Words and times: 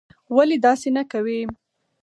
ولي 0.35 0.57
داسې 0.65 0.87
نه 0.97 1.03
کوې? 1.11 1.41